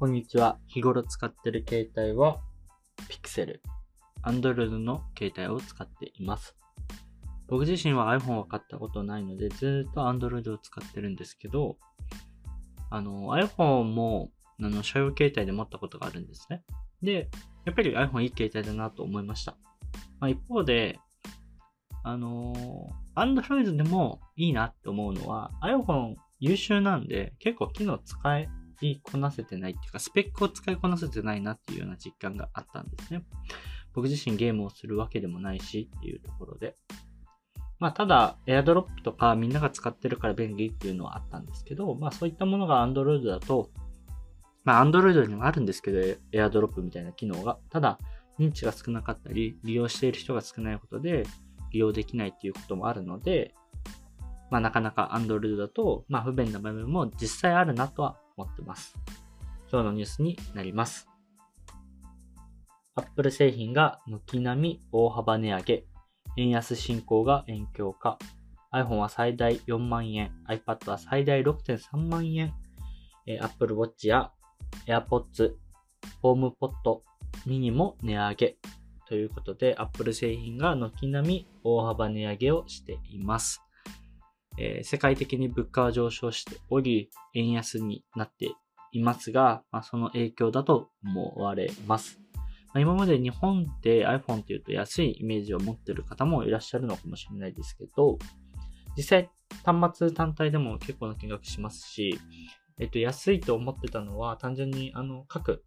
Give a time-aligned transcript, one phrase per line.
[0.00, 0.58] こんにちは。
[0.66, 2.40] 日頃使ってる携帯は
[3.10, 3.60] Pixel。
[4.24, 6.56] Android の携帯を使っています。
[7.48, 11.76] 僕自身は iPhone は買ったことないので、ずっと Android を使ってるんですけど、
[12.88, 16.64] あの、iPhone も、あの、社用携帯で持ったことがあるんですね。
[17.02, 17.28] で、
[17.66, 19.58] やっぱり iPhone いい携帯だなと思いました。
[20.18, 20.98] まあ、一方で、
[22.04, 28.48] あのー、Android でもいいなって思うのは iPhone 優秀なんで結構機能使え
[28.86, 33.22] いこなせてないっていうか、スペックを使いこなせてないなっていうような実感があったんですね。
[33.94, 36.74] 僕自身ゲームをするわけでもないしっていうところで。
[37.78, 43.70] まあ、ただ、AirDrop とかみんなが使ってるから便利っていうのはあったんですけど、まあそういったものが Android だと、
[44.64, 45.98] まあ Android にもあるんですけど、
[46.32, 47.58] AirDrop みたいな機能が。
[47.70, 47.98] ただ、
[48.38, 51.24] 認知が少なかったり、利用している人が少ないことで、
[51.72, 53.54] 利用できないっていうこともあるので、
[54.50, 58.96] まあなかなか Android だと、まあ不便な場面も実際あるなとは思ってます。
[59.70, 61.08] 今日のニュースになります。
[62.94, 65.84] Apple 製品が軒並み大幅値上げ、
[66.36, 68.18] 円安進行が遠鏡化、
[68.72, 72.52] iPhone は最大4万円、iPad は最大6.3万円、
[73.40, 74.32] Apple Watch や
[74.86, 75.54] AirPods、
[76.22, 77.00] HomePod、
[77.46, 78.56] mini も値上げ、
[79.06, 83.62] ということで、Apple 製品が軒並み大幅値上げをしています。
[84.60, 88.52] えー、世界的に物価は上昇しており、円安になって
[88.92, 92.20] いますが、まあ、その影響だと思われます。
[92.36, 98.18] まあ、今まで日本で iPhone っていうと安いイメージを持ってる方もいらっしゃるのかもしれないですけど、
[98.96, 99.30] 実際
[99.64, 102.20] 端末単体でも結構な金額しますし、
[102.78, 105.64] えっと、安いと思ってたのは単純にあの各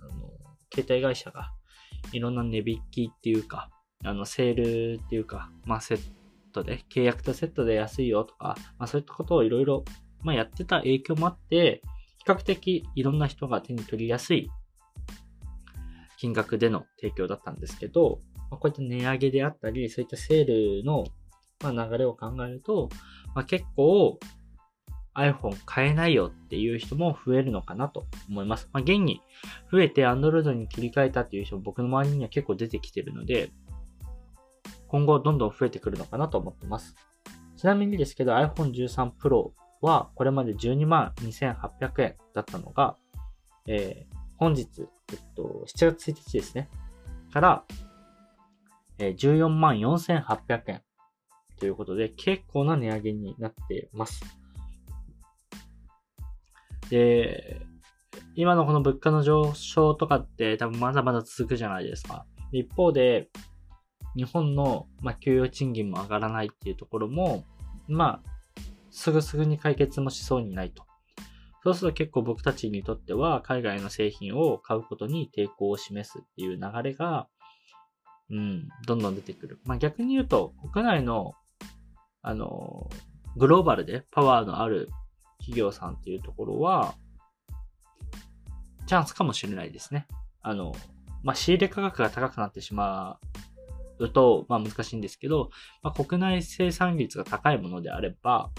[0.00, 0.30] あの
[0.74, 1.52] 携帯会社が
[2.12, 3.70] いろんな値引きっていうか、
[4.02, 6.19] あの、セールっていうか、まあ、セット
[6.64, 9.84] で、契約とセットで安いよとか、まあ、そういったことをいろいろ、
[10.22, 11.82] ま、やってた影響もあって、
[12.18, 14.50] 比較的いろんな人が手に取りやすい
[16.18, 21.04] 金額での提供だったんですけど、まあ、こういった値上げであったり、そういったセールの、
[21.62, 22.90] ま、流れを考えると、
[23.34, 24.18] まあ、結構
[25.14, 28.68] iPhone 買えないよっていう人も増えるのかなと思います。
[28.72, 29.22] まあ、現に
[29.72, 33.50] 増えて Android に切り替えたっていう人も僕の周りには結構出てきてるので、
[34.90, 36.96] 今後どんどん増えてくるのかなと思ってます。
[37.56, 42.96] ちなみにですけど iPhone 13 Pro はこれまで12万2800円だったのが、
[43.66, 44.66] えー、本日、
[45.12, 46.68] えっと、7月1日ですね。
[47.32, 47.64] から、
[48.98, 50.82] えー、14万4800円
[51.60, 54.24] ということで結構な値上げになっています。
[56.90, 57.60] で、
[58.34, 62.26] 今のこの物価の上昇とかって多分まだまだ続くじゃないですか。
[62.52, 63.28] 一方で、
[64.16, 67.44] 日本の、まあ、給与賃金も上がらないっていうところも、
[67.88, 68.30] まあ、
[68.90, 70.84] すぐすぐに解決もしそうにないと。
[71.62, 77.28] そうすると結構僕たちにとっては海外の製品を買うことに抵抗を示すっていう流れが、
[78.30, 79.60] うん、どんどん出てくる。
[79.64, 81.34] まあ逆に言うと、国内の、
[82.22, 82.88] あの、
[83.36, 84.88] グローバルでパワーのある
[85.38, 86.94] 企業さんっていうところは、
[88.86, 90.06] チャンスかもしれないですね。
[90.42, 90.72] あの、
[91.22, 93.18] まあ、仕入れ価格が高くなってしま
[94.06, 95.50] うと、まあ、難しいんですけど、
[95.82, 98.50] まあ、国内生産率が高いものであれば、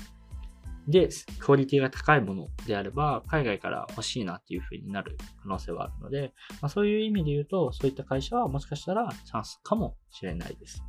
[0.87, 1.09] で、
[1.39, 10.83] クオリティが高いものであれば、海外から欲しいなっていう風になる可能性はあるので、まあ、そういう意味で言うと、そういった会社はもしかしたらチャンスかもしれないです。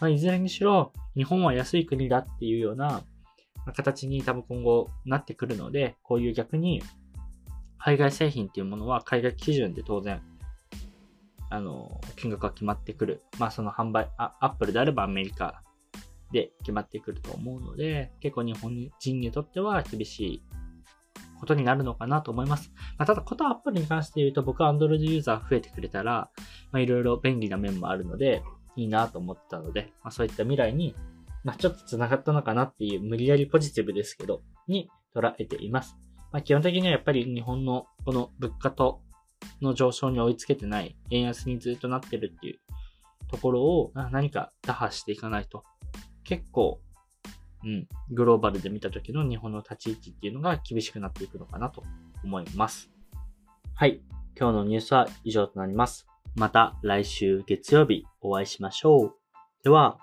[0.00, 3.02] まあ、いずれにしろ、日本は安い国だっていうような
[3.74, 6.82] 形に多分今後なってくるので、こういう逆に
[7.78, 10.20] 海外製品っていうものは海外基準で当然、
[11.50, 13.22] あの、金額が決まってくる。
[13.38, 15.62] まあその販売、アップルであればアメリカ
[16.32, 20.42] で決まってくると思うので、結構日本人にとっては厳しい
[21.40, 22.72] ことになるのかなと思います。
[22.98, 26.30] まあ、ただ、ことアップルに関して言うと、僕は Android ユーザー増えてくれたら、
[26.72, 28.42] まあ、いろいろ便利な面もあるので、
[28.76, 30.94] いいなと思ったので、まあ、そういった未来に
[31.44, 35.96] まあ、ちょっと繋がったのかなっていう無理やりポジティブですけど、に捉えています。
[36.32, 39.00] まあ、基本的にはやっぱり日本のこの物価と
[39.60, 42.58] の上昇に追いつけてない、円安にずっとなってるっていう
[43.28, 45.64] ところを何か打破していかないと、
[46.24, 46.80] 結構、
[47.64, 51.82] うん、グローバルで見た時の日本の立ち位置っていうのが厳しくなっていくのかなと
[52.22, 52.90] 思います。
[53.74, 54.00] はい。
[54.38, 56.06] 今日のニュースは以上となります。
[56.36, 59.14] また来週月曜日お会いしましょう。
[59.64, 59.98] では、